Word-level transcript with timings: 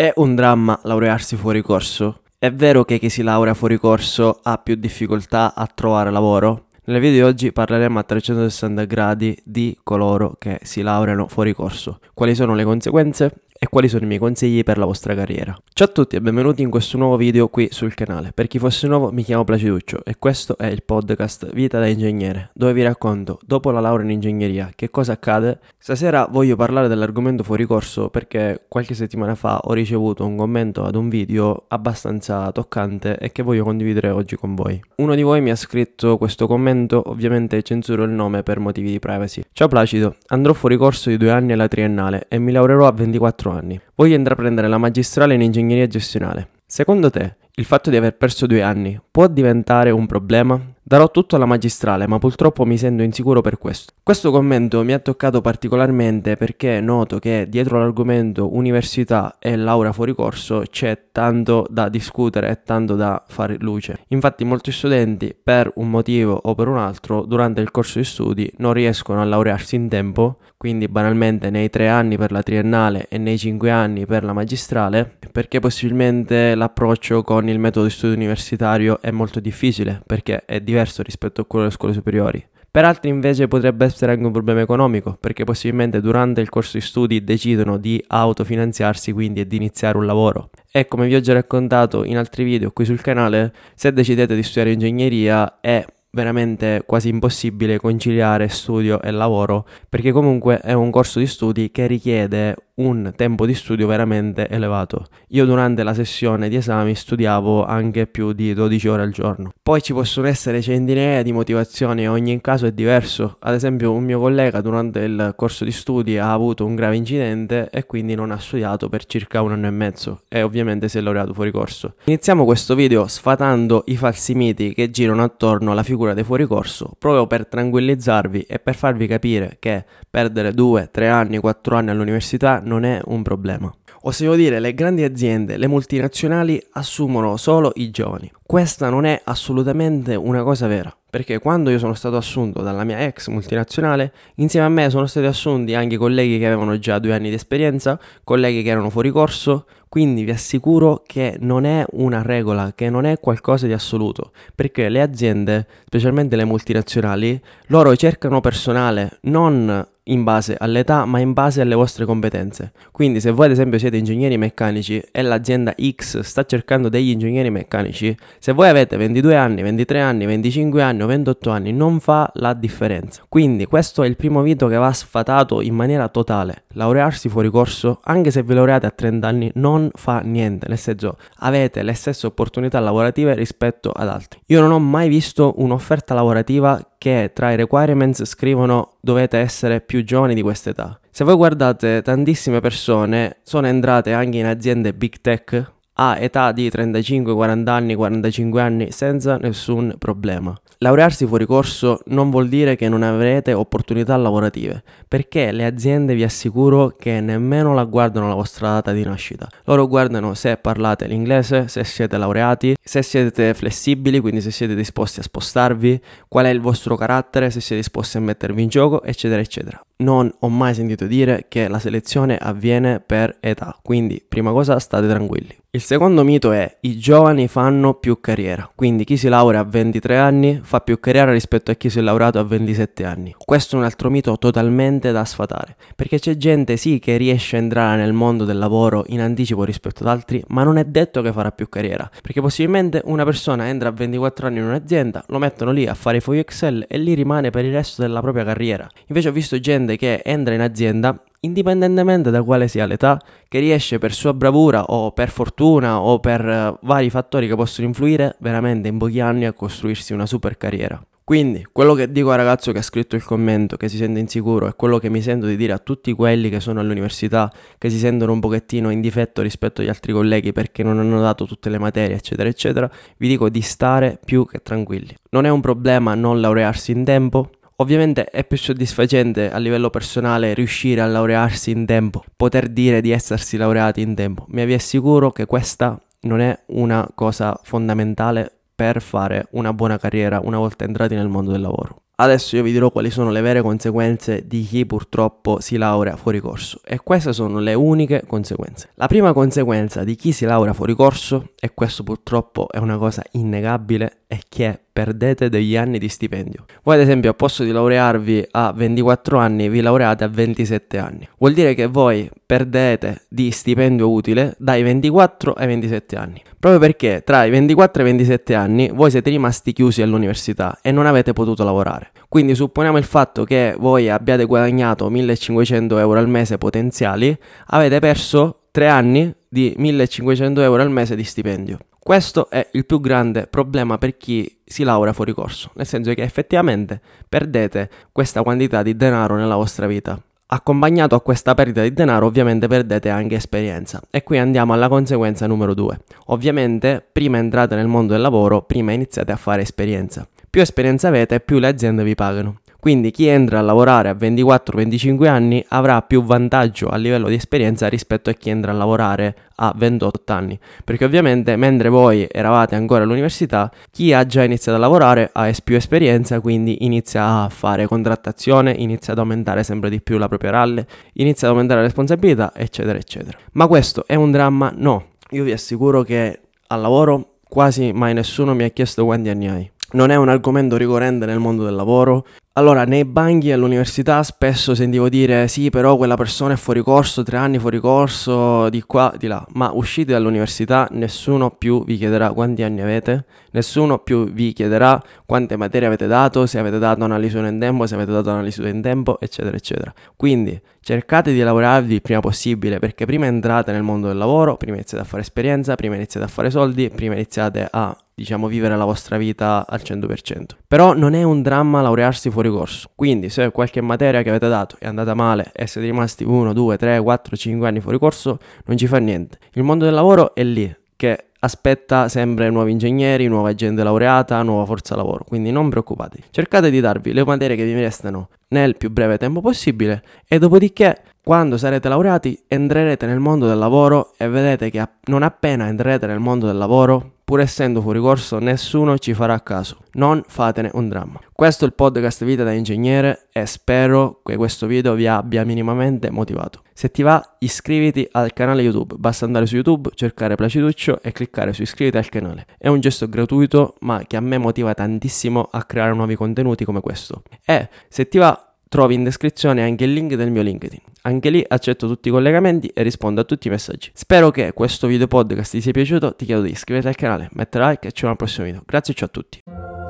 È 0.00 0.14
un 0.16 0.34
dramma 0.34 0.80
laurearsi 0.84 1.36
fuori 1.36 1.60
corso? 1.60 2.22
È 2.38 2.50
vero 2.50 2.86
che 2.86 2.98
chi 2.98 3.10
si 3.10 3.20
laurea 3.20 3.52
fuori 3.52 3.76
corso 3.76 4.40
ha 4.42 4.56
più 4.56 4.74
difficoltà 4.76 5.52
a 5.54 5.66
trovare 5.66 6.10
lavoro? 6.10 6.68
Nel 6.84 7.00
video 7.02 7.26
di 7.26 7.30
oggi 7.30 7.52
parleremo 7.52 7.98
a 7.98 8.02
360 8.02 8.84
gradi 8.86 9.38
di 9.44 9.76
coloro 9.82 10.36
che 10.38 10.58
si 10.62 10.80
laureano 10.80 11.28
fuori 11.28 11.52
corso. 11.52 12.00
Quali 12.14 12.34
sono 12.34 12.54
le 12.54 12.64
conseguenze 12.64 13.42
e 13.62 13.68
quali 13.68 13.90
sono 13.90 14.04
i 14.04 14.06
miei 14.06 14.18
consigli 14.18 14.62
per 14.62 14.78
la 14.78 14.86
vostra 14.86 15.14
carriera. 15.14 15.54
Ciao 15.74 15.86
a 15.86 15.90
tutti 15.90 16.16
e 16.16 16.22
benvenuti 16.22 16.62
in 16.62 16.70
questo 16.70 16.96
nuovo 16.96 17.18
video 17.18 17.48
qui 17.48 17.68
sul 17.70 17.92
canale. 17.92 18.32
Per 18.32 18.46
chi 18.46 18.58
fosse 18.58 18.86
nuovo 18.86 19.12
mi 19.12 19.22
chiamo 19.22 19.44
Placiduccio 19.44 20.02
e 20.02 20.16
questo 20.18 20.56
è 20.56 20.64
il 20.64 20.82
podcast 20.82 21.52
Vita 21.52 21.78
da 21.78 21.86
ingegnere, 21.86 22.52
dove 22.54 22.72
vi 22.72 22.82
racconto 22.82 23.38
dopo 23.44 23.70
la 23.70 23.80
laurea 23.80 24.06
in 24.06 24.12
ingegneria 24.12 24.72
che 24.74 24.88
cosa 24.88 25.12
accade. 25.12 25.58
Stasera 25.76 26.26
voglio 26.30 26.56
parlare 26.56 26.88
dell'argomento 26.88 27.42
fuori 27.42 27.66
corso 27.66 28.08
perché 28.08 28.64
qualche 28.66 28.94
settimana 28.94 29.34
fa 29.34 29.58
ho 29.58 29.74
ricevuto 29.74 30.24
un 30.24 30.36
commento 30.36 30.84
ad 30.84 30.94
un 30.94 31.10
video 31.10 31.64
abbastanza 31.68 32.50
toccante 32.52 33.18
e 33.18 33.30
che 33.30 33.42
voglio 33.42 33.64
condividere 33.64 34.08
oggi 34.08 34.36
con 34.36 34.54
voi. 34.54 34.82
Uno 34.96 35.14
di 35.14 35.22
voi 35.22 35.42
mi 35.42 35.50
ha 35.50 35.56
scritto 35.56 36.16
questo 36.16 36.46
commento, 36.46 37.02
ovviamente 37.10 37.62
censuro 37.62 38.04
il 38.04 38.10
nome 38.10 38.42
per 38.42 38.58
motivi 38.58 38.90
di 38.90 38.98
privacy. 38.98 39.42
Ciao 39.52 39.68
Placido, 39.68 40.16
andrò 40.28 40.54
fuori 40.54 40.78
corso 40.78 41.10
di 41.10 41.18
due 41.18 41.30
anni 41.30 41.52
alla 41.52 41.68
triennale 41.68 42.24
e 42.26 42.38
mi 42.38 42.52
laureerò 42.52 42.86
a 42.86 42.92
24 42.92 43.49
anni. 43.50 43.80
Voglio 43.94 44.16
intraprendere 44.16 44.68
la 44.68 44.78
magistrale 44.78 45.34
in 45.34 45.42
ingegneria 45.42 45.86
gestionale. 45.86 46.48
Secondo 46.66 47.10
te, 47.10 47.36
il 47.54 47.64
fatto 47.64 47.90
di 47.90 47.96
aver 47.96 48.16
perso 48.16 48.46
due 48.46 48.62
anni 48.62 48.98
può 49.10 49.26
diventare 49.26 49.90
un 49.90 50.06
problema? 50.06 50.58
Darò 50.90 51.08
tutto 51.12 51.36
alla 51.36 51.46
magistrale, 51.46 52.08
ma 52.08 52.18
purtroppo 52.18 52.64
mi 52.64 52.76
sento 52.76 53.04
insicuro 53.04 53.40
per 53.40 53.58
questo. 53.58 53.92
Questo 54.02 54.32
commento 54.32 54.82
mi 54.82 54.92
ha 54.92 54.98
toccato 54.98 55.40
particolarmente 55.40 56.36
perché 56.36 56.80
noto 56.80 57.20
che 57.20 57.46
dietro 57.48 57.78
l'argomento 57.78 58.52
università 58.52 59.36
e 59.38 59.54
laurea 59.54 59.92
fuori 59.92 60.16
corso 60.16 60.64
c'è 60.68 61.10
tanto 61.12 61.64
da 61.70 61.88
discutere 61.88 62.50
e 62.50 62.62
tanto 62.64 62.96
da 62.96 63.22
fare 63.24 63.54
luce. 63.60 64.00
Infatti 64.08 64.42
molti 64.42 64.72
studenti, 64.72 65.32
per 65.40 65.70
un 65.76 65.88
motivo 65.88 66.32
o 66.32 66.56
per 66.56 66.66
un 66.66 66.78
altro, 66.78 67.24
durante 67.24 67.60
il 67.60 67.70
corso 67.70 68.00
di 68.00 68.04
studi 68.04 68.52
non 68.56 68.72
riescono 68.72 69.20
a 69.20 69.24
laurearsi 69.24 69.76
in 69.76 69.88
tempo, 69.88 70.38
quindi 70.56 70.88
banalmente 70.88 71.50
nei 71.50 71.70
tre 71.70 71.88
anni 71.88 72.16
per 72.16 72.32
la 72.32 72.42
triennale 72.42 73.06
e 73.08 73.16
nei 73.16 73.38
cinque 73.38 73.70
anni 73.70 74.06
per 74.06 74.24
la 74.24 74.32
magistrale, 74.32 75.18
perché 75.30 75.60
possibilmente 75.60 76.56
l'approccio 76.56 77.22
con 77.22 77.48
il 77.48 77.60
metodo 77.60 77.86
di 77.86 77.92
studio 77.92 78.16
universitario 78.16 79.00
è 79.00 79.12
molto 79.12 79.38
difficile, 79.38 80.02
perché 80.04 80.42
è 80.44 80.60
diverso 80.60 80.78
rispetto 80.84 81.40
a 81.40 81.44
quello 81.44 81.64
delle 81.64 81.76
scuole 81.76 81.94
superiori. 81.94 82.46
Per 82.72 82.84
altri 82.84 83.08
invece 83.10 83.48
potrebbe 83.48 83.84
essere 83.84 84.12
anche 84.12 84.24
un 84.24 84.30
problema 84.30 84.60
economico, 84.60 85.16
perché 85.20 85.42
possibilmente 85.42 86.00
durante 86.00 86.40
il 86.40 86.48
corso 86.48 86.78
di 86.78 86.84
studi 86.84 87.24
decidono 87.24 87.78
di 87.78 88.02
autofinanziarsi 88.06 89.10
quindi 89.10 89.40
e 89.40 89.46
di 89.48 89.56
iniziare 89.56 89.98
un 89.98 90.06
lavoro. 90.06 90.50
E 90.70 90.86
come 90.86 91.08
vi 91.08 91.16
ho 91.16 91.20
già 91.20 91.32
raccontato 91.32 92.04
in 92.04 92.16
altri 92.16 92.44
video 92.44 92.70
qui 92.70 92.84
sul 92.84 93.00
canale, 93.00 93.52
se 93.74 93.92
decidete 93.92 94.36
di 94.36 94.42
studiare 94.44 94.70
ingegneria 94.70 95.58
è 95.60 95.84
veramente 96.12 96.82
quasi 96.86 97.08
impossibile 97.08 97.78
conciliare 97.78 98.48
studio 98.48 99.00
e 99.00 99.10
lavoro 99.12 99.66
perché 99.88 100.10
comunque 100.10 100.58
è 100.58 100.72
un 100.72 100.90
corso 100.90 101.20
di 101.20 101.26
studi 101.26 101.70
che 101.70 101.86
richiede 101.86 102.56
un 102.80 103.12
tempo 103.14 103.46
di 103.46 103.54
studio 103.54 103.86
veramente 103.86 104.48
elevato. 104.48 105.06
Io 105.28 105.44
durante 105.44 105.82
la 105.82 105.94
sessione 105.94 106.48
di 106.48 106.56
esami 106.56 106.94
studiavo 106.94 107.64
anche 107.64 108.06
più 108.06 108.32
di 108.32 108.54
12 108.54 108.88
ore 108.88 109.02
al 109.02 109.10
giorno. 109.10 109.52
Poi 109.62 109.82
ci 109.82 109.92
possono 109.92 110.26
essere 110.26 110.62
centinaia 110.62 111.22
di 111.22 111.32
motivazioni, 111.32 112.08
ogni 112.08 112.40
caso 112.40 112.66
è 112.66 112.72
diverso. 112.72 113.36
Ad 113.40 113.54
esempio 113.54 113.92
un 113.92 114.04
mio 114.04 114.18
collega 114.18 114.60
durante 114.60 115.00
il 115.00 115.34
corso 115.36 115.64
di 115.64 115.72
studi 115.72 116.18
ha 116.18 116.32
avuto 116.32 116.64
un 116.64 116.74
grave 116.74 116.96
incidente 116.96 117.68
e 117.70 117.86
quindi 117.86 118.14
non 118.14 118.30
ha 118.30 118.38
studiato 118.38 118.88
per 118.88 119.04
circa 119.04 119.42
un 119.42 119.52
anno 119.52 119.66
e 119.66 119.70
mezzo 119.70 120.22
e 120.28 120.42
ovviamente 120.42 120.88
si 120.88 120.98
è 120.98 121.00
laureato 121.00 121.34
fuori 121.34 121.50
corso. 121.50 121.94
Iniziamo 122.04 122.44
questo 122.44 122.74
video 122.74 123.06
sfatando 123.06 123.84
i 123.86 123.96
falsi 123.96 124.34
miti 124.34 124.72
che 124.72 124.90
girano 124.90 125.22
attorno 125.22 125.72
alla 125.72 125.82
figura 125.82 126.14
dei 126.14 126.24
fuori 126.24 126.46
corso 126.46 126.94
proprio 126.98 127.26
per 127.26 127.46
tranquillizzarvi 127.46 128.42
e 128.42 128.58
per 128.58 128.74
farvi 128.74 129.06
capire 129.06 129.56
che 129.58 129.84
perdere 130.08 130.52
2, 130.52 130.88
3 130.90 131.08
anni, 131.08 131.38
4 131.38 131.76
anni 131.76 131.90
all'università 131.90 132.60
non 132.70 132.84
è 132.84 133.00
un 133.06 133.22
problema. 133.22 133.72
Osevo 134.02 134.36
dire, 134.36 134.60
le 134.60 134.72
grandi 134.72 135.02
aziende, 135.02 135.58
le 135.58 135.66
multinazionali 135.66 136.62
assumono 136.72 137.36
solo 137.36 137.72
i 137.74 137.90
giovani. 137.90 138.30
Questa 138.46 138.88
non 138.88 139.04
è 139.04 139.20
assolutamente 139.24 140.14
una 140.14 140.42
cosa 140.42 140.66
vera, 140.66 140.96
perché 141.10 141.38
quando 141.38 141.68
io 141.68 141.78
sono 141.78 141.94
stato 141.94 142.16
assunto 142.16 142.62
dalla 142.62 142.84
mia 142.84 143.04
ex 143.04 143.26
multinazionale, 143.28 144.12
insieme 144.36 144.66
a 144.66 144.70
me 144.70 144.88
sono 144.88 145.06
stati 145.06 145.26
assunti 145.26 145.74
anche 145.74 145.98
colleghi 145.98 146.38
che 146.38 146.46
avevano 146.46 146.78
già 146.78 146.98
due 146.98 147.12
anni 147.12 147.28
di 147.28 147.34
esperienza, 147.34 148.00
colleghi 148.24 148.62
che 148.62 148.70
erano 148.70 148.88
fuori 148.88 149.10
corso, 149.10 149.66
quindi 149.88 150.24
vi 150.24 150.30
assicuro 150.30 151.02
che 151.04 151.36
non 151.40 151.64
è 151.64 151.84
una 151.90 152.22
regola, 152.22 152.72
che 152.74 152.88
non 152.88 153.04
è 153.04 153.18
qualcosa 153.18 153.66
di 153.66 153.72
assoluto, 153.72 154.30
perché 154.54 154.88
le 154.88 155.02
aziende, 155.02 155.66
specialmente 155.84 156.36
le 156.36 156.44
multinazionali, 156.44 157.38
loro 157.66 157.94
cercano 157.96 158.40
personale 158.40 159.18
non 159.22 159.86
in 160.10 160.24
base 160.24 160.56
all'età 160.58 161.04
ma 161.04 161.18
in 161.18 161.32
base 161.32 161.60
alle 161.60 161.74
vostre 161.74 162.04
competenze. 162.04 162.72
Quindi 162.90 163.20
se 163.20 163.30
voi 163.30 163.46
ad 163.46 163.52
esempio 163.52 163.78
siete 163.78 163.96
ingegneri 163.96 164.36
meccanici 164.36 165.02
e 165.10 165.22
l'azienda 165.22 165.74
X 165.74 166.20
sta 166.20 166.44
cercando 166.44 166.88
degli 166.88 167.10
ingegneri 167.10 167.50
meccanici, 167.50 168.16
se 168.38 168.52
voi 168.52 168.68
avete 168.68 168.96
22 168.96 169.36
anni, 169.36 169.62
23 169.62 170.00
anni, 170.00 170.26
25 170.26 170.82
anni 170.82 171.02
o 171.02 171.06
28 171.06 171.50
anni 171.50 171.72
non 171.72 172.00
fa 172.00 172.30
la 172.34 172.52
differenza. 172.54 173.24
Quindi 173.28 173.66
questo 173.66 174.02
è 174.02 174.06
il 174.06 174.16
primo 174.16 174.40
mito 174.42 174.66
che 174.66 174.76
va 174.76 174.92
sfatato 174.92 175.60
in 175.60 175.74
maniera 175.74 176.08
totale. 176.08 176.64
Laurearsi 176.74 177.28
fuori 177.28 177.50
corso, 177.50 178.00
anche 178.04 178.30
se 178.30 178.42
vi 178.42 178.54
laureate 178.54 178.86
a 178.86 178.90
30 178.90 179.26
anni, 179.26 179.50
non 179.54 179.90
fa 179.94 180.20
niente, 180.20 180.68
nel 180.68 180.78
senso 180.78 181.16
avete 181.38 181.82
le 181.82 181.94
stesse 181.94 182.26
opportunità 182.26 182.78
lavorative 182.80 183.34
rispetto 183.34 183.90
ad 183.90 184.08
altri. 184.08 184.40
Io 184.46 184.60
non 184.60 184.72
ho 184.72 184.78
mai 184.78 185.08
visto 185.08 185.54
un'offerta 185.56 186.14
lavorativa 186.14 186.80
che 187.00 187.30
tra 187.32 187.50
i 187.50 187.56
requirements 187.56 188.22
scrivono 188.26 188.96
dovete 189.00 189.38
essere 189.38 189.80
più 189.80 190.04
giovani 190.04 190.34
di 190.34 190.42
questa 190.42 190.68
età. 190.68 191.00
Se 191.10 191.24
voi 191.24 191.34
guardate, 191.34 192.02
tantissime 192.02 192.60
persone 192.60 193.38
sono 193.42 193.68
entrate 193.68 194.12
anche 194.12 194.36
in 194.36 194.44
aziende 194.44 194.92
big 194.92 195.14
tech 195.22 195.78
a 196.02 196.16
età 196.18 196.50
di 196.52 196.70
35, 196.70 197.34
40 197.34 197.72
anni, 197.72 197.94
45 197.94 198.60
anni 198.62 198.90
senza 198.90 199.36
nessun 199.36 199.94
problema. 199.98 200.58
Laurearsi 200.78 201.26
fuori 201.26 201.44
corso 201.44 202.00
non 202.06 202.30
vuol 202.30 202.48
dire 202.48 202.74
che 202.74 202.88
non 202.88 203.02
avrete 203.02 203.52
opportunità 203.52 204.16
lavorative, 204.16 204.82
perché 205.06 205.52
le 205.52 205.66
aziende 205.66 206.14
vi 206.14 206.22
assicuro 206.22 206.94
che 206.98 207.20
nemmeno 207.20 207.74
la 207.74 207.84
guardano 207.84 208.28
la 208.28 208.34
vostra 208.34 208.70
data 208.70 208.92
di 208.92 209.04
nascita. 209.04 209.46
Loro 209.64 209.86
guardano 209.86 210.32
se 210.32 210.56
parlate 210.56 211.06
l'inglese, 211.06 211.68
se 211.68 211.84
siete 211.84 212.16
laureati, 212.16 212.74
se 212.82 213.02
siete 213.02 213.52
flessibili, 213.52 214.20
quindi 214.20 214.40
se 214.40 214.50
siete 214.50 214.74
disposti 214.74 215.20
a 215.20 215.22
spostarvi, 215.22 216.00
qual 216.28 216.46
è 216.46 216.48
il 216.48 216.62
vostro 216.62 216.96
carattere, 216.96 217.50
se 217.50 217.60
siete 217.60 217.82
disposti 217.82 218.16
a 218.16 218.20
mettervi 218.20 218.62
in 218.62 218.68
gioco, 218.70 219.02
eccetera, 219.02 219.42
eccetera. 219.42 219.84
Non 220.00 220.32
ho 220.40 220.48
mai 220.48 220.74
sentito 220.74 221.06
dire 221.06 221.46
che 221.48 221.68
la 221.68 221.78
selezione 221.78 222.36
avviene 222.36 223.00
per 223.00 223.36
età, 223.40 223.76
quindi 223.82 224.22
prima 224.26 224.52
cosa 224.52 224.78
state 224.78 225.08
tranquilli. 225.08 225.56
Il 225.72 225.82
secondo 225.82 226.24
mito 226.24 226.50
è 226.50 226.78
i 226.80 226.98
giovani 226.98 227.46
fanno 227.46 227.94
più 227.94 228.20
carriera, 228.20 228.68
quindi 228.74 229.04
chi 229.04 229.16
si 229.16 229.28
laurea 229.28 229.60
a 229.60 229.64
23 229.64 230.18
anni 230.18 230.58
fa 230.64 230.80
più 230.80 230.98
carriera 230.98 231.30
rispetto 231.30 231.70
a 231.70 231.74
chi 231.74 231.88
si 231.88 232.00
è 232.00 232.02
laureato 232.02 232.40
a 232.40 232.42
27 232.42 233.04
anni. 233.04 233.32
Questo 233.38 233.76
è 233.76 233.78
un 233.78 233.84
altro 233.84 234.10
mito 234.10 234.36
totalmente 234.36 235.12
da 235.12 235.24
sfatare, 235.24 235.76
perché 235.94 236.18
c'è 236.18 236.36
gente 236.36 236.76
sì 236.76 236.98
che 236.98 237.16
riesce 237.16 237.54
a 237.54 237.60
entrare 237.60 238.02
nel 238.02 238.12
mondo 238.12 238.44
del 238.44 238.58
lavoro 238.58 239.04
in 239.10 239.20
anticipo 239.20 239.62
rispetto 239.62 240.02
ad 240.02 240.08
altri, 240.08 240.42
ma 240.48 240.64
non 240.64 240.76
è 240.76 240.84
detto 240.86 241.22
che 241.22 241.30
farà 241.30 241.52
più 241.52 241.68
carriera, 241.68 242.10
perché 242.20 242.40
possibilmente 242.40 243.00
una 243.04 243.22
persona 243.22 243.68
entra 243.68 243.90
a 243.90 243.92
24 243.92 244.48
anni 244.48 244.58
in 244.58 244.64
un'azienda, 244.64 245.22
lo 245.28 245.38
mettono 245.38 245.70
lì 245.70 245.86
a 245.86 245.94
fare 245.94 246.16
i 246.16 246.20
fogli 246.20 246.38
Excel 246.38 246.84
e 246.88 246.98
lì 246.98 247.14
rimane 247.14 247.50
per 247.50 247.64
il 247.64 247.72
resto 247.72 248.02
della 248.02 248.20
propria 248.20 248.42
carriera. 248.42 248.88
Invece 249.06 249.28
ho 249.28 249.32
visto 249.32 249.60
gente 249.60 249.89
che 249.96 250.22
entra 250.24 250.54
in 250.54 250.60
azienda 250.60 251.22
indipendentemente 251.40 252.30
da 252.30 252.42
quale 252.42 252.68
sia 252.68 252.86
l'età, 252.86 253.20
che 253.48 253.60
riesce 253.60 253.98
per 253.98 254.12
sua 254.12 254.34
bravura 254.34 254.84
o 254.84 255.12
per 255.12 255.30
fortuna 255.30 256.00
o 256.00 256.20
per 256.20 256.44
uh, 256.44 256.86
vari 256.86 257.10
fattori 257.10 257.48
che 257.48 257.56
possono 257.56 257.86
influire 257.86 258.36
veramente 258.40 258.88
in 258.88 258.98
pochi 258.98 259.20
anni 259.20 259.46
a 259.46 259.52
costruirsi 259.52 260.12
una 260.12 260.26
super 260.26 260.56
carriera. 260.56 261.02
Quindi, 261.30 261.64
quello 261.70 261.94
che 261.94 262.10
dico 262.10 262.32
al 262.32 262.38
ragazzo 262.38 262.72
che 262.72 262.78
ha 262.78 262.82
scritto 262.82 263.14
il 263.14 263.22
commento, 263.22 263.76
che 263.76 263.88
si 263.88 263.96
sente 263.96 264.18
insicuro, 264.18 264.66
è 264.66 264.74
quello 264.74 264.98
che 264.98 265.08
mi 265.08 265.22
sento 265.22 265.46
di 265.46 265.54
dire 265.54 265.72
a 265.72 265.78
tutti 265.78 266.12
quelli 266.12 266.48
che 266.50 266.58
sono 266.58 266.80
all'università, 266.80 267.52
che 267.78 267.88
si 267.88 267.98
sentono 267.98 268.32
un 268.32 268.40
pochettino 268.40 268.90
in 268.90 269.00
difetto 269.00 269.40
rispetto 269.40 269.80
agli 269.80 269.88
altri 269.88 270.12
colleghi 270.12 270.52
perché 270.52 270.82
non 270.82 270.98
hanno 270.98 271.20
dato 271.20 271.46
tutte 271.46 271.70
le 271.70 271.78
materie, 271.78 272.16
eccetera, 272.16 272.48
eccetera, 272.48 272.90
vi 273.16 273.28
dico 273.28 273.48
di 273.48 273.60
stare 273.60 274.18
più 274.24 274.44
che 274.44 274.58
tranquilli. 274.58 275.14
Non 275.30 275.46
è 275.46 275.50
un 275.50 275.60
problema 275.60 276.16
non 276.16 276.40
laurearsi 276.40 276.90
in 276.90 277.04
tempo, 277.04 277.50
Ovviamente 277.80 278.26
è 278.26 278.44
più 278.44 278.58
soddisfacente 278.58 279.50
a 279.50 279.56
livello 279.56 279.88
personale 279.88 280.52
riuscire 280.52 281.00
a 281.00 281.06
laurearsi 281.06 281.70
in 281.70 281.86
tempo, 281.86 282.22
poter 282.36 282.68
dire 282.68 283.00
di 283.00 283.10
essersi 283.10 283.56
laureati 283.56 284.02
in 284.02 284.14
tempo. 284.14 284.44
Mi 284.48 284.66
vi 284.66 284.74
assicuro 284.74 285.30
che 285.30 285.46
questa 285.46 285.98
non 286.22 286.40
è 286.40 286.58
una 286.66 287.08
cosa 287.14 287.58
fondamentale 287.62 288.52
per 288.74 289.00
fare 289.00 289.46
una 289.52 289.72
buona 289.72 289.98
carriera 289.98 290.40
una 290.44 290.58
volta 290.58 290.84
entrati 290.84 291.14
nel 291.14 291.28
mondo 291.28 291.52
del 291.52 291.62
lavoro. 291.62 292.02
Adesso 292.16 292.56
io 292.56 292.62
vi 292.62 292.72
dirò 292.72 292.90
quali 292.90 293.08
sono 293.08 293.30
le 293.30 293.40
vere 293.40 293.62
conseguenze 293.62 294.46
di 294.46 294.62
chi 294.64 294.84
purtroppo 294.84 295.58
si 295.60 295.78
laurea 295.78 296.16
fuori 296.16 296.38
corso 296.38 296.80
e 296.84 296.98
queste 296.98 297.32
sono 297.32 297.60
le 297.60 297.72
uniche 297.72 298.24
conseguenze. 298.26 298.90
La 298.96 299.06
prima 299.06 299.32
conseguenza 299.32 300.04
di 300.04 300.16
chi 300.16 300.32
si 300.32 300.44
laurea 300.44 300.74
fuori 300.74 300.94
corso, 300.94 301.52
e 301.58 301.72
questo 301.72 302.02
purtroppo 302.02 302.68
è 302.70 302.76
una 302.76 302.98
cosa 302.98 303.22
innegabile, 303.32 304.19
che 304.50 304.80
perdete 304.92 305.48
degli 305.48 305.76
anni 305.76 305.98
di 305.98 306.08
stipendio. 306.08 306.64
Voi 306.82 306.96
ad 306.96 307.02
esempio 307.02 307.30
a 307.30 307.34
posto 307.34 307.62
di 307.62 307.70
laurearvi 307.70 308.48
a 308.50 308.72
24 308.72 309.38
anni 309.38 309.68
vi 309.68 309.80
laureate 309.80 310.24
a 310.24 310.28
27 310.28 310.98
anni. 310.98 311.28
Vuol 311.38 311.52
dire 311.52 311.74
che 311.74 311.86
voi 311.86 312.28
perdete 312.44 313.22
di 313.28 313.52
stipendio 313.52 314.10
utile 314.10 314.56
dai 314.58 314.82
24 314.82 315.52
ai 315.52 315.66
27 315.68 316.16
anni. 316.16 316.42
Proprio 316.58 316.80
perché 316.80 317.22
tra 317.24 317.44
i 317.44 317.50
24 317.50 318.02
e 318.02 318.04
i 318.04 318.08
27 318.08 318.54
anni 318.56 318.90
voi 318.92 319.12
siete 319.12 319.30
rimasti 319.30 319.72
chiusi 319.72 320.02
all'università 320.02 320.80
e 320.82 320.90
non 320.90 321.06
avete 321.06 321.32
potuto 321.32 321.62
lavorare. 321.62 322.10
Quindi 322.28 322.56
supponiamo 322.56 322.98
il 322.98 323.04
fatto 323.04 323.44
che 323.44 323.76
voi 323.78 324.10
abbiate 324.10 324.46
guadagnato 324.46 325.08
1500 325.08 325.96
euro 325.96 326.18
al 326.18 326.28
mese 326.28 326.58
potenziali, 326.58 327.38
avete 327.66 328.00
perso 328.00 328.62
3 328.72 328.88
anni 328.88 329.32
di 329.48 329.74
1500 329.76 330.60
euro 330.60 330.82
al 330.82 330.90
mese 330.90 331.14
di 331.14 331.24
stipendio. 331.24 331.78
Questo 332.02 332.48
è 332.48 332.66
il 332.72 332.86
più 332.86 332.98
grande 332.98 333.46
problema 333.46 333.98
per 333.98 334.16
chi 334.16 334.60
si 334.64 334.84
laurea 334.84 335.12
fuori 335.12 335.34
corso, 335.34 335.70
nel 335.74 335.86
senso 335.86 336.14
che 336.14 336.22
effettivamente 336.22 336.98
perdete 337.28 337.90
questa 338.10 338.42
quantità 338.42 338.82
di 338.82 338.96
denaro 338.96 339.36
nella 339.36 339.54
vostra 339.54 339.86
vita. 339.86 340.18
Accompagnato 340.46 341.14
a 341.14 341.20
questa 341.20 341.54
perdita 341.54 341.82
di 341.82 341.92
denaro 341.92 342.26
ovviamente 342.26 342.66
perdete 342.66 343.10
anche 343.10 343.36
esperienza 343.36 344.00
e 344.10 344.24
qui 344.24 344.38
andiamo 344.38 344.72
alla 344.72 344.88
conseguenza 344.88 345.46
numero 345.46 345.74
2. 345.74 346.00
Ovviamente 346.28 347.06
prima 347.12 347.38
entrate 347.38 347.76
nel 347.76 347.86
mondo 347.86 348.14
del 348.14 348.22
lavoro, 348.22 348.62
prima 348.62 348.92
iniziate 348.92 349.30
a 349.30 349.36
fare 349.36 349.62
esperienza. 349.62 350.26
Più 350.48 350.60
esperienza 350.60 351.08
avete, 351.08 351.38
più 351.38 351.58
le 351.58 351.68
aziende 351.68 352.02
vi 352.02 352.16
pagano. 352.16 352.60
Quindi 352.80 353.10
chi 353.10 353.26
entra 353.26 353.58
a 353.58 353.62
lavorare 353.62 354.08
a 354.08 354.14
24-25 354.14 355.26
anni 355.26 355.62
avrà 355.68 356.00
più 356.00 356.24
vantaggio 356.24 356.88
a 356.88 356.96
livello 356.96 357.28
di 357.28 357.34
esperienza 357.34 357.88
rispetto 357.88 358.30
a 358.30 358.32
chi 358.32 358.48
entra 358.48 358.70
a 358.72 358.74
lavorare 358.74 359.36
a 359.56 359.74
28 359.76 360.32
anni. 360.32 360.58
Perché 360.82 361.04
ovviamente 361.04 361.56
mentre 361.56 361.90
voi 361.90 362.26
eravate 362.30 362.76
ancora 362.76 363.04
all'università, 363.04 363.70
chi 363.90 364.14
ha 364.14 364.24
già 364.24 364.42
iniziato 364.42 364.78
a 364.78 364.80
lavorare 364.80 365.28
ha 365.30 365.48
più 365.62 365.76
esperienza, 365.76 366.40
quindi 366.40 366.84
inizia 366.84 367.42
a 367.42 367.48
fare 367.50 367.86
contrattazione, 367.86 368.72
inizia 368.72 369.12
ad 369.12 369.18
aumentare 369.18 369.62
sempre 369.62 369.90
di 369.90 370.00
più 370.00 370.16
la 370.16 370.28
propria 370.28 370.50
ralle, 370.50 370.86
inizia 371.14 371.48
ad 371.48 371.54
aumentare 371.54 371.80
la 371.80 371.86
responsabilità, 371.86 372.52
eccetera, 372.54 372.98
eccetera. 372.98 373.36
Ma 373.52 373.66
questo 373.66 374.04
è 374.06 374.14
un 374.14 374.30
dramma? 374.30 374.72
No. 374.74 375.08
Io 375.32 375.44
vi 375.44 375.52
assicuro 375.52 376.02
che 376.02 376.40
al 376.68 376.80
lavoro 376.80 377.34
quasi 377.46 377.92
mai 377.92 378.14
nessuno 378.14 378.54
mi 378.54 378.64
ha 378.64 378.68
chiesto 378.68 379.04
quanti 379.04 379.28
anni 379.28 379.48
hai. 379.48 379.70
Non 379.92 380.10
è 380.10 380.16
un 380.16 380.28
argomento 380.28 380.76
ricorrente 380.76 381.26
nel 381.26 381.40
mondo 381.40 381.64
del 381.64 381.74
lavoro, 381.74 382.24
allora, 382.54 382.84
nei 382.84 383.04
banchi 383.04 383.52
all'università 383.52 384.24
spesso 384.24 384.74
sentivo 384.74 385.08
dire 385.08 385.46
sì, 385.46 385.70
però 385.70 385.96
quella 385.96 386.16
persona 386.16 386.54
è 386.54 386.56
fuori 386.56 386.82
corso, 386.82 387.22
tre 387.22 387.36
anni 387.36 387.60
fuori 387.60 387.78
corso, 387.78 388.68
di 388.70 388.82
qua, 388.82 389.14
di 389.16 389.28
là, 389.28 389.46
ma 389.52 389.70
usciti 389.72 390.10
dall'università 390.10 390.88
nessuno 390.90 391.50
più 391.50 391.84
vi 391.84 391.96
chiederà 391.96 392.32
quanti 392.32 392.64
anni 392.64 392.80
avete, 392.80 393.24
nessuno 393.52 393.98
più 393.98 394.28
vi 394.32 394.52
chiederà 394.52 395.00
quante 395.26 395.56
materie 395.56 395.86
avete 395.86 396.08
dato, 396.08 396.44
se 396.46 396.58
avete 396.58 396.80
dato 396.80 397.04
analisi 397.04 397.38
in 397.38 397.58
tempo, 397.60 397.86
se 397.86 397.94
avete 397.94 398.10
dato 398.10 398.30
analisi 398.30 398.60
in 398.68 398.82
tempo, 398.82 399.20
eccetera, 399.20 399.56
eccetera. 399.56 399.92
Quindi 400.16 400.60
cercate 400.80 401.32
di 401.32 401.40
lavorarvi 401.40 401.94
il 401.94 402.02
prima 402.02 402.18
possibile 402.18 402.80
perché 402.80 403.06
prima 403.06 403.26
entrate 403.26 403.70
nel 403.70 403.82
mondo 403.82 404.08
del 404.08 404.16
lavoro, 404.16 404.56
prima 404.56 404.74
iniziate 404.74 405.04
a 405.04 405.06
fare 405.06 405.22
esperienza, 405.22 405.76
prima 405.76 405.94
iniziate 405.94 406.26
a 406.26 406.28
fare 406.28 406.50
soldi, 406.50 406.90
prima 406.90 407.14
iniziate 407.14 407.68
a 407.70 407.96
diciamo 408.20 408.48
vivere 408.48 408.76
la 408.76 408.84
vostra 408.84 409.16
vita 409.16 409.64
al 409.66 409.80
100%. 409.82 410.44
Però 410.68 410.92
non 410.92 411.14
è 411.14 411.22
un 411.22 411.40
dramma 411.40 411.80
laurearsi 411.80 412.28
fuori 412.30 412.39
corso. 412.48 412.88
Quindi 412.94 413.28
se 413.28 413.50
qualche 413.50 413.80
materia 413.80 414.22
che 414.22 414.30
avete 414.30 414.48
dato 414.48 414.76
è 414.78 414.86
andata 414.86 415.14
male 415.14 415.50
e 415.52 415.66
siete 415.66 415.86
rimasti 415.86 416.24
1, 416.24 416.52
2, 416.52 416.76
3, 416.78 417.00
4, 417.00 417.36
5 417.36 417.68
anni 417.68 417.80
fuori 417.80 417.98
corso, 417.98 418.38
non 418.64 418.76
ci 418.76 418.86
fa 418.86 418.98
niente. 418.98 419.38
Il 419.52 419.62
mondo 419.62 419.84
del 419.84 419.94
lavoro 419.94 420.34
è 420.34 420.42
lì 420.42 420.74
che 420.96 421.26
aspetta 421.40 422.08
sempre 422.08 422.50
nuovi 422.50 422.72
ingegneri, 422.72 423.26
nuova 423.26 423.54
gente 423.54 423.82
laureata, 423.82 424.42
nuova 424.42 424.64
forza 424.64 424.94
lavoro, 424.94 425.24
quindi 425.26 425.50
non 425.50 425.68
preoccupatevi. 425.68 426.24
Cercate 426.30 426.70
di 426.70 426.80
darvi 426.80 427.12
le 427.12 427.24
materie 427.24 427.56
che 427.56 427.64
vi 427.64 427.74
restano 427.74 428.28
nel 428.48 428.76
più 428.76 428.90
breve 428.90 429.18
tempo 429.18 429.40
possibile 429.40 430.02
e 430.26 430.38
dopodiché 430.38 431.02
quando 431.22 431.56
sarete 431.56 431.88
laureati 431.88 432.38
entrerete 432.48 433.06
nel 433.06 433.20
mondo 433.20 433.46
del 433.46 433.58
lavoro 433.58 434.12
e 434.16 434.28
vedete 434.28 434.70
che 434.70 434.86
non 435.04 435.22
appena 435.22 435.68
entrerete 435.68 436.06
nel 436.06 436.18
mondo 436.18 436.46
del 436.46 436.56
lavoro 436.56 437.12
pur 437.30 437.38
essendo 437.38 437.80
fuori 437.80 438.00
corso 438.00 438.40
nessuno 438.40 438.98
ci 438.98 439.14
farà 439.14 439.40
caso. 439.40 439.84
Non 439.92 440.20
fatene 440.26 440.68
un 440.72 440.88
dramma. 440.88 441.20
Questo 441.32 441.62
è 441.62 441.68
il 441.68 441.74
podcast 441.74 442.24
Vita 442.24 442.42
da 442.42 442.50
Ingegnere 442.50 443.28
e 443.32 443.46
spero 443.46 444.20
che 444.24 444.34
questo 444.34 444.66
video 444.66 444.94
vi 444.94 445.06
abbia 445.06 445.44
minimamente 445.44 446.10
motivato. 446.10 446.62
Se 446.72 446.90
ti 446.90 447.02
va 447.02 447.36
iscriviti 447.38 448.08
al 448.10 448.32
canale 448.32 448.62
YouTube, 448.62 448.96
basta 448.98 449.26
andare 449.26 449.46
su 449.46 449.54
YouTube, 449.54 449.90
cercare 449.94 450.34
Placiduccio 450.34 451.00
e 451.02 451.12
cliccare 451.12 451.52
su 451.52 451.62
iscriviti 451.62 451.98
al 451.98 452.08
canale. 452.08 452.46
È 452.58 452.66
un 452.66 452.80
gesto 452.80 453.08
gratuito 453.08 453.76
ma 453.82 454.02
che 454.08 454.16
a 454.16 454.20
me 454.20 454.36
motiva 454.36 454.74
tantissimo 454.74 455.50
a 455.52 455.62
creare 455.62 455.94
nuovi 455.94 456.16
contenuti 456.16 456.64
come 456.64 456.80
questo. 456.80 457.22
E 457.44 457.68
se 457.88 458.08
ti 458.08 458.18
va 458.18 458.49
trovi 458.70 458.94
in 458.94 459.02
descrizione 459.02 459.64
anche 459.64 459.82
il 459.82 459.92
link 459.92 460.14
del 460.14 460.30
mio 460.30 460.42
LinkedIn. 460.42 460.78
Anche 461.02 461.28
lì 461.28 461.44
accetto 461.46 461.88
tutti 461.88 462.08
i 462.08 462.12
collegamenti 462.12 462.68
e 462.68 462.84
rispondo 462.84 463.20
a 463.20 463.24
tutti 463.24 463.48
i 463.48 463.50
messaggi. 463.50 463.90
Spero 463.92 464.30
che 464.30 464.52
questo 464.52 464.86
video 464.86 465.08
podcast 465.08 465.50
ti 465.50 465.60
sia 465.60 465.72
piaciuto, 465.72 466.14
ti 466.14 466.24
chiedo 466.24 466.42
di 466.42 466.52
iscriverti 466.52 466.86
al 466.86 466.94
canale, 466.94 467.28
mettere 467.32 467.66
like 467.66 467.88
e 467.88 467.90
ci 467.90 468.02
vediamo 468.06 468.12
al 468.12 468.16
prossimo 468.16 468.46
video. 468.46 468.62
Grazie 468.64 468.94
ciao 468.94 469.08
a 469.08 469.10
tutti. 469.10 469.42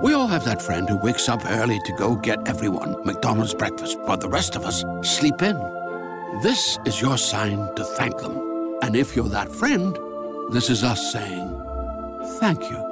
We 0.03 0.15
all 0.15 0.31
have 0.31 0.45
that 0.45 0.63
friend 0.63 0.89
who 0.89 0.99
wakes 1.03 1.27
up 1.27 1.45
early 1.45 1.77
to 1.85 1.93
go 1.95 2.19
get 2.19 2.49
everyone 2.49 2.99
McDonald's 3.05 3.55
breakfast, 3.55 3.99
while 4.07 4.17
the 4.17 4.31
rest 4.31 4.57
of 4.57 4.65
us 4.65 4.83
sleep 5.03 5.43
in. 5.43 5.59
This 6.41 6.79
is 6.87 7.03
your 7.03 7.19
sign 7.19 7.71
to 7.77 7.85
thank 7.85 8.17
them. 8.17 8.33
And 8.81 8.97
if 8.97 9.15
you're 9.15 9.29
that 9.29 9.53
friend, 9.53 9.95
this 10.53 10.71
is 10.71 10.83
us 10.83 11.13
saying 11.13 11.51
thank 12.39 12.63
you. 12.71 12.90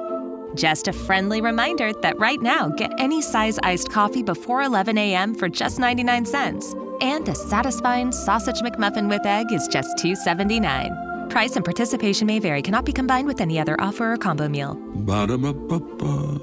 Just 0.55 0.87
a 0.87 0.93
friendly 0.93 1.41
reminder 1.41 1.93
that 2.01 2.17
right 2.17 2.41
now, 2.41 2.69
get 2.69 2.91
any 2.97 3.21
size 3.21 3.59
iced 3.63 3.89
coffee 3.91 4.23
before 4.23 4.63
11 4.63 4.97
a.m. 4.97 5.35
for 5.35 5.47
just 5.47 5.79
99 5.79 6.25
cents. 6.25 6.73
And 7.01 7.27
a 7.29 7.35
satisfying 7.35 8.11
sausage 8.11 8.61
McMuffin 8.61 9.09
with 9.09 9.25
egg 9.25 9.51
is 9.51 9.67
just 9.67 9.97
$2.79. 9.97 11.29
Price 11.29 11.55
and 11.55 11.63
participation 11.63 12.25
may 12.25 12.39
vary, 12.39 12.61
cannot 12.61 12.85
be 12.85 12.91
combined 12.91 13.27
with 13.27 13.41
any 13.41 13.59
other 13.59 13.75
offer 13.79 14.13
or 14.13 14.17
combo 14.17 14.49
meal. 14.49 14.73
Ba-da-ba-ba-ba. 14.95 16.39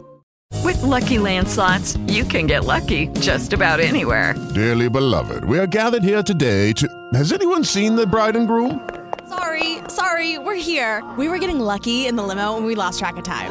With 0.63 0.81
lucky 0.83 1.17
landslots, 1.17 1.99
you 2.11 2.25
can 2.25 2.47
get 2.47 2.65
lucky 2.65 3.09
just 3.21 3.53
about 3.53 3.81
anywhere. 3.81 4.35
Dearly 4.55 4.89
beloved, 4.89 5.45
we 5.45 5.59
are 5.59 5.67
gathered 5.67 6.05
here 6.05 6.23
today 6.23 6.73
to. 6.75 6.89
Has 7.15 7.33
anyone 7.33 7.65
seen 7.65 7.97
the 7.97 8.07
bride 8.07 8.37
and 8.37 8.47
groom? 8.47 8.89
Sorry, 9.29 9.79
sorry, 9.89 10.39
we're 10.39 10.55
here. 10.55 11.05
We 11.19 11.29
were 11.29 11.39
getting 11.39 11.59
lucky 11.59 12.07
in 12.07 12.15
the 12.15 12.23
limo 12.23 12.57
and 12.57 12.65
we 12.65 12.77
lost 12.77 13.01
track 13.01 13.17
of 13.17 13.25
time. 13.25 13.51